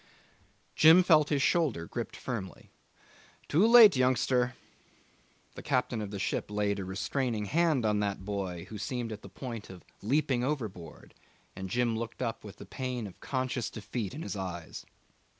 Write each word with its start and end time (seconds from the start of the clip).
Jim 0.75 1.03
felt 1.03 1.29
his 1.29 1.43
shoulder 1.43 1.85
gripped 1.85 2.15
firmly. 2.15 2.71
'Too 3.47 3.67
late, 3.67 3.95
youngster.' 3.95 4.55
The 5.53 5.61
captain 5.61 6.01
of 6.01 6.09
the 6.09 6.17
ship 6.17 6.49
laid 6.49 6.79
a 6.79 6.83
restraining 6.85 7.45
hand 7.45 7.85
on 7.85 7.99
that 7.99 8.25
boy, 8.25 8.65
who 8.69 8.79
seemed 8.79 9.11
on 9.13 9.19
the 9.21 9.29
point 9.29 9.69
of 9.69 9.85
leaping 10.01 10.43
overboard, 10.43 11.13
and 11.55 11.69
Jim 11.69 11.95
looked 11.95 12.23
up 12.23 12.43
with 12.43 12.55
the 12.55 12.65
pain 12.65 13.05
of 13.05 13.19
conscious 13.19 13.69
defeat 13.69 14.15
in 14.15 14.23
his 14.23 14.35
eyes. 14.35 14.87